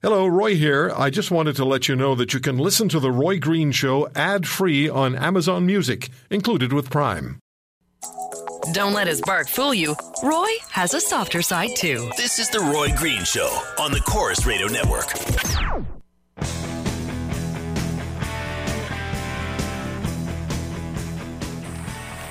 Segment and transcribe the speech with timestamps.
[0.00, 0.92] Hello, Roy here.
[0.96, 3.72] I just wanted to let you know that you can listen to The Roy Green
[3.72, 7.40] Show ad free on Amazon Music, included with Prime.
[8.72, 9.96] Don't let his bark fool you.
[10.22, 12.12] Roy has a softer side too.
[12.16, 13.48] This is The Roy Green Show
[13.80, 15.08] on the Corus Radio Network.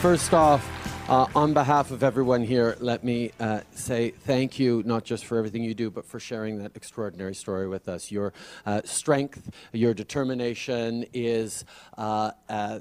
[0.00, 0.66] First off,
[1.10, 5.38] uh, on behalf of everyone here, let me uh, say thank you, not just for
[5.38, 8.12] everything you do, but for sharing that extraordinary story with us.
[8.12, 8.32] Your
[8.64, 11.64] uh, strength, your determination is
[11.98, 12.78] uh, uh,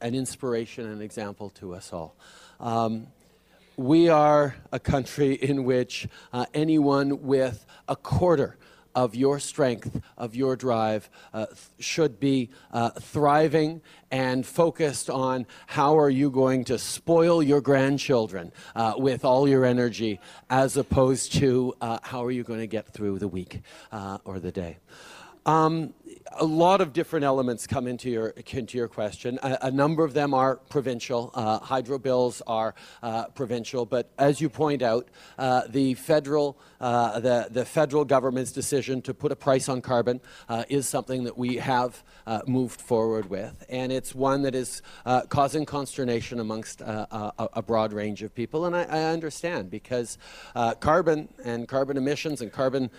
[0.00, 2.16] an inspiration and example to us all.
[2.58, 3.06] Um,
[3.76, 8.58] we are a country in which uh, anyone with a quarter
[8.98, 11.46] of your strength, of your drive, uh,
[11.78, 13.80] should be uh, thriving
[14.10, 19.64] and focused on how are you going to spoil your grandchildren uh, with all your
[19.64, 20.18] energy,
[20.50, 23.60] as opposed to uh, how are you going to get through the week
[23.92, 24.78] uh, or the day.
[25.46, 25.94] Um,
[26.36, 29.38] a lot of different elements come into your into your question.
[29.42, 31.30] A, a number of them are provincial.
[31.34, 37.20] Uh, hydro bills are uh, provincial, but as you point out, uh, the federal uh,
[37.20, 41.36] the the federal government's decision to put a price on carbon uh, is something that
[41.36, 44.82] we have uh, moved forward with, and it's one that is
[45.28, 50.18] causing consternation amongst a, a, broad range of people, and I, I understand because
[50.80, 52.90] carbon and carbon emissions and carbon is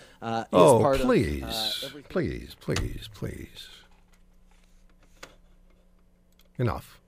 [0.53, 3.67] oh, please, of please, please, please.
[6.59, 6.99] Enough.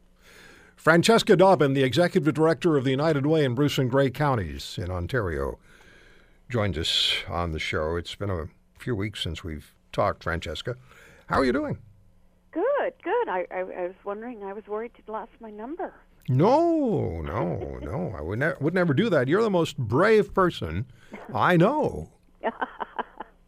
[0.75, 4.89] Francesca Dobbyn, the executive director of the United Way in Bruce and Grey counties in
[4.89, 5.59] Ontario,
[6.49, 7.97] joins us on the show.
[7.97, 8.47] It's been a
[8.79, 10.75] few weeks since we've talked, Francesca.
[11.27, 11.77] How are you doing?
[12.51, 13.29] Good, good.
[13.29, 14.43] I, I, I was wondering.
[14.43, 15.93] I was worried you'd lost my number.
[16.29, 18.15] No, no, no.
[18.17, 19.27] I would, ne- would never do that.
[19.27, 20.87] You're the most brave person
[21.31, 22.09] I know.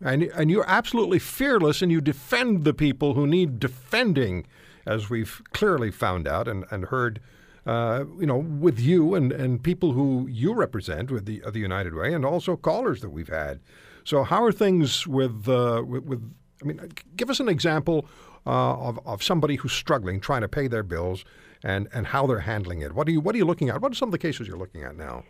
[0.03, 4.45] and, and you're absolutely fearless, and you defend the people who need defending,
[4.85, 7.19] as we've clearly found out and, and heard.
[7.65, 11.93] Uh, you know, with you and, and people who you represent with the the United
[11.95, 13.61] Way, and also callers that we've had.
[14.03, 18.05] So, how are things with uh, with, with, I mean, give us an example
[18.45, 21.23] uh, of of somebody who's struggling, trying to pay their bills,
[21.63, 22.93] and and how they're handling it.
[22.93, 23.79] What are you What are you looking at?
[23.79, 25.23] What are some of the cases you're looking at now?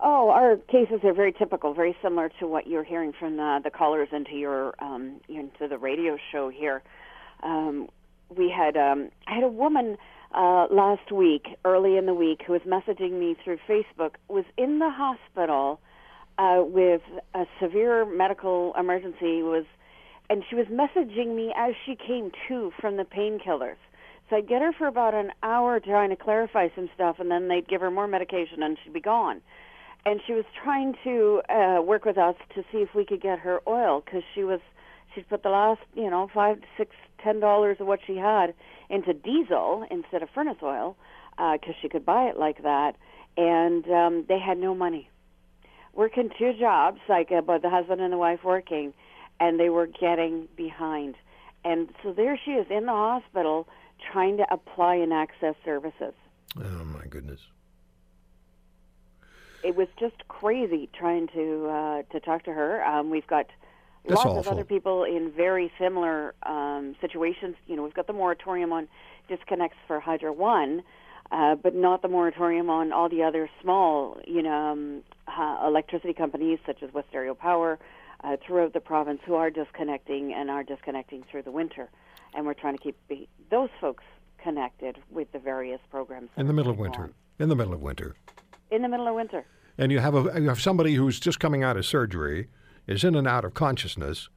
[0.00, 3.70] Oh, our cases are very typical, very similar to what you're hearing from the, the
[3.70, 6.82] callers into your um, into the radio show here.
[7.42, 7.88] Um,
[8.36, 9.96] we had um, I had a woman
[10.34, 14.80] uh, last week, early in the week, who was messaging me through Facebook, was in
[14.80, 15.80] the hospital
[16.38, 17.02] uh, with
[17.34, 19.64] a severe medical emergency, was,
[20.28, 23.76] and she was messaging me as she came to from the painkillers.
[24.28, 27.48] So I'd get her for about an hour trying to clarify some stuff, and then
[27.48, 29.40] they'd give her more medication, and she'd be gone.
[30.06, 33.38] And she was trying to uh, work with us to see if we could get
[33.38, 34.60] her oil because she was
[35.14, 38.54] she'd put the last you know five six ten dollars of what she had
[38.90, 40.96] into diesel instead of furnace oil
[41.36, 42.94] because uh, she could buy it like that,
[43.36, 45.08] and um, they had no money.
[45.94, 48.92] Working two jobs, like uh, but the husband and the wife working,
[49.40, 51.14] and they were getting behind.
[51.64, 53.66] And so there she is in the hospital
[54.12, 56.14] trying to apply and access services.
[56.58, 57.40] Oh my goodness!
[59.64, 62.84] It was just crazy trying to uh, to talk to her.
[62.84, 63.46] Um, we've got
[64.04, 64.40] That's lots awful.
[64.40, 67.56] of other people in very similar um, situations.
[67.66, 68.88] You know, we've got the moratorium on
[69.28, 70.82] disconnects for Hydro One,
[71.32, 76.12] uh, but not the moratorium on all the other small, you know, um, uh, electricity
[76.12, 77.78] companies such as Westario Power
[78.22, 81.88] uh, throughout the province who are disconnecting and are disconnecting through the winter,
[82.34, 84.04] and we're trying to keep the, those folks
[84.42, 87.04] connected with the various programs In the middle of winter.
[87.04, 87.14] on.
[87.38, 88.14] In the middle of winter.
[88.70, 89.44] In the middle of winter.
[89.78, 92.48] and you have a you have somebody who's just coming out of surgery,
[92.86, 94.28] is in and out of consciousness,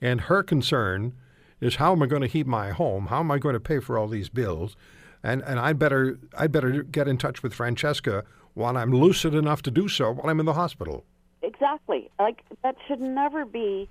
[0.00, 1.12] and her concern
[1.60, 3.06] is how am I going to heat my home?
[3.06, 4.76] How am I going to pay for all these bills?
[5.22, 9.62] And and I'd better I'd better get in touch with Francesca while I'm lucid enough
[9.62, 11.04] to do so while I'm in the hospital.
[11.42, 12.10] Exactly.
[12.18, 13.88] Like that should never be,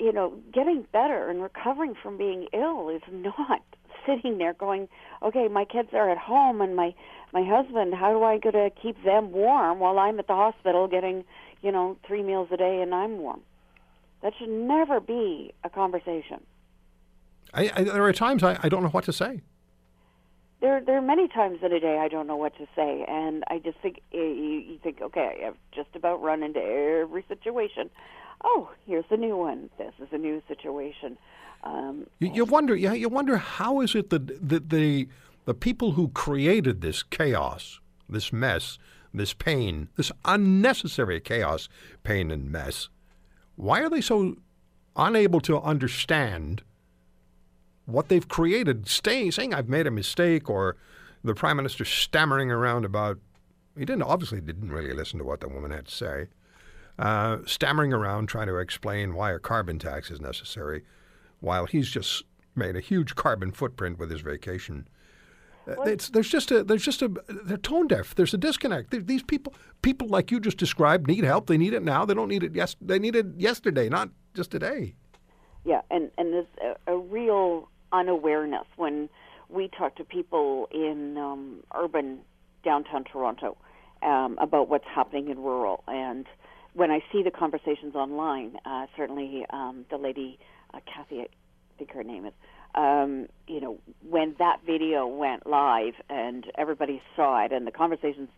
[0.00, 3.62] you know, getting better and recovering from being ill is not
[4.08, 4.88] sitting there going,
[5.22, 6.94] okay, my kids are at home and my
[7.32, 10.88] my husband, how do I go to keep them warm while I'm at the hospital
[10.88, 11.24] getting,
[11.60, 13.42] you know, three meals a day and I'm warm?
[14.22, 16.40] That should never be a conversation.
[17.52, 19.42] I, I, there are times I, I don't know what to say.
[20.60, 23.44] There, there are many times in a day I don't know what to say, and
[23.48, 27.90] I just think eh, you, you think, okay, I've just about run into every situation.
[28.42, 29.70] Oh, here's a new one.
[29.78, 31.16] This is a new situation.
[31.64, 35.08] Um, You, you wonder, yeah, you wonder how is it that the, the
[35.44, 38.78] the people who created this chaos, this mess,
[39.14, 41.70] this pain, this unnecessary chaos,
[42.02, 42.90] pain, and mess,
[43.56, 44.36] why are they so
[44.94, 46.62] unable to understand
[47.86, 50.76] what they've created, staying, saying I've made a mistake, or
[51.24, 53.18] the prime minister stammering around about.
[53.78, 56.26] He didn't obviously didn't really listen to what the woman had to say,
[56.98, 60.82] uh, stammering around trying to explain why a carbon tax is necessary,
[61.40, 62.24] while he's just
[62.54, 64.88] made a huge carbon footprint with his vacation.
[65.68, 67.08] Uh, It's, there's just a there's just a
[67.44, 68.14] they're tone deaf.
[68.14, 68.90] There's a disconnect.
[68.90, 71.46] Th- These people people like you just described need help.
[71.46, 72.04] They need it now.
[72.04, 72.76] They don't need it yes.
[72.80, 74.94] They need it yesterday, not just today.
[75.64, 76.46] Yeah, and and there's
[76.86, 79.08] a, a real unawareness when
[79.48, 82.20] we talk to people in um, urban
[82.64, 83.56] downtown Toronto
[84.02, 86.26] um, about what's happening in rural, and
[86.74, 90.38] when I see the conversations online, uh, certainly um, the lady
[90.74, 91.26] uh, Kathy, I
[91.78, 92.32] think her name is.
[92.74, 93.78] Um, you know,
[94.08, 98.28] when that video went live and everybody saw it, and the conversations,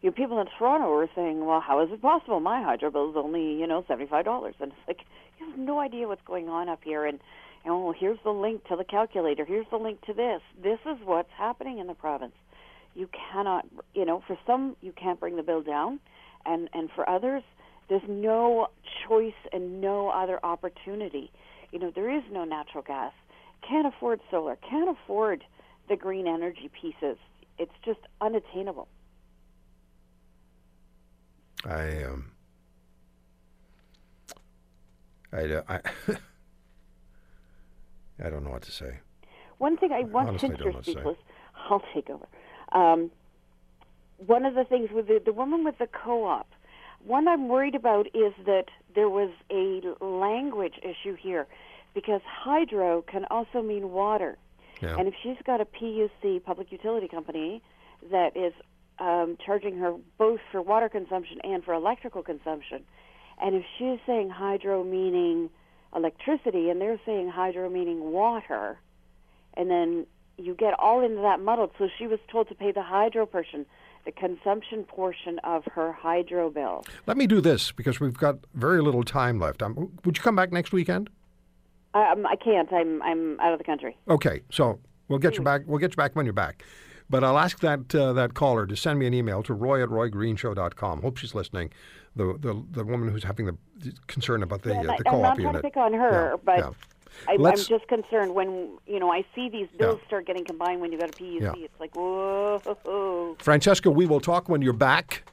[0.00, 2.40] you know, people in Toronto were saying, "Well, how is it possible?
[2.40, 5.00] My hydro bill is only, you know, seventy-five dollars," and it's like
[5.38, 7.04] you have no idea what's going on up here.
[7.04, 7.18] And
[7.66, 9.44] know, well, here's the link to the calculator.
[9.44, 10.40] Here's the link to this.
[10.62, 12.34] This is what's happening in the province.
[12.94, 16.00] You cannot, you know, for some you can't bring the bill down,
[16.44, 17.42] and and for others,
[17.88, 18.68] there's no
[19.06, 21.30] choice and no other opportunity.
[21.72, 23.12] You know, there is no natural gas.
[23.66, 24.56] Can't afford solar.
[24.68, 25.44] Can't afford
[25.88, 27.16] the green energy pieces.
[27.58, 28.88] It's just unattainable.
[31.64, 32.30] I um.
[35.32, 35.80] I I.
[38.22, 38.98] I don't know what to say.
[39.58, 40.94] One thing I want honestly since don't you're know what to say.
[40.94, 41.16] speechless,
[41.68, 42.26] I'll take over.
[42.72, 43.10] Um,
[44.26, 46.48] one of the things with the, the woman with the co-op,
[47.04, 51.46] one I'm worried about is that there was a language issue here,
[51.94, 54.36] because hydro can also mean water,
[54.80, 54.96] Yeah.
[54.98, 57.62] and if she's got a PUC public utility company
[58.10, 58.52] that is
[58.98, 62.84] um, charging her both for water consumption and for electrical consumption,
[63.42, 65.50] and if she's saying hydro meaning
[65.96, 68.78] electricity and they're saying hydro meaning water,
[69.54, 70.06] and then
[70.38, 71.70] you get all into that muddled.
[71.78, 73.66] So she was told to pay the hydro portion,
[74.04, 76.84] the consumption portion of her hydro bill.
[77.06, 79.62] Let me do this because we've got very little time left.
[79.62, 81.10] Um, would you come back next weekend?
[81.94, 82.72] Um, I can't.
[82.72, 83.96] I'm I'm out of the country.
[84.08, 85.62] Okay, so we'll get you back.
[85.66, 86.64] We'll get you back when you're back.
[87.08, 89.88] But I'll ask that uh, that caller to send me an email to roy at
[89.88, 91.02] roygreenshow.com.
[91.02, 91.72] Hope she's listening.
[92.14, 93.56] The the, the woman who's having the
[94.06, 95.54] concern about the, And uh, the I'm co-op not unit.
[95.56, 96.70] to pick on her, Yeah, but yeah.
[97.28, 100.06] I, I'm just concerned when you know I see these bills Yeah.
[100.06, 101.40] start getting combined when you got a PUC.
[101.40, 101.52] Yeah.
[101.56, 103.36] It's like whoa.
[103.40, 105.24] Francesca, we will talk when you're back.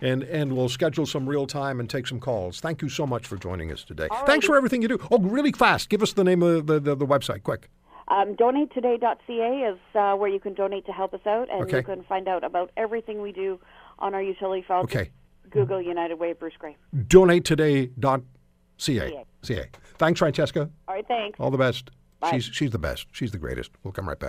[0.00, 2.60] And, and we'll schedule some real time and take some calls.
[2.60, 4.06] Thank you so much for joining us today.
[4.26, 4.98] Thanks for everything you do.
[5.10, 5.88] Oh, really fast.
[5.88, 7.68] Give us the name of the, the, the website, quick.
[8.06, 11.78] Um, donatetoday.ca is uh, where you can donate to help us out, and Okay.
[11.78, 13.58] you can find out about everything we do
[13.98, 14.84] on our utility file.
[14.84, 15.10] Okay.
[15.50, 16.76] Google United Way Bruce Grey.
[16.96, 18.22] Donatetoday.ca.
[18.78, 19.24] CA.
[19.42, 19.66] CA.
[19.98, 20.70] Thanks, Francesca.
[20.88, 21.38] All right, thanks.
[21.38, 21.90] All the best.
[22.20, 22.32] Bye.
[22.32, 23.06] She's, she's the best.
[23.12, 23.70] She's the greatest.
[23.84, 24.26] We'll come right back.